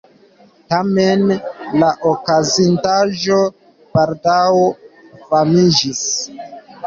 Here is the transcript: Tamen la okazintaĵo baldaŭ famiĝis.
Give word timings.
Tamen 0.73 1.25
la 1.81 1.89
okazintaĵo 2.11 3.37
baldaŭ 3.97 4.49
famiĝis. 5.29 6.03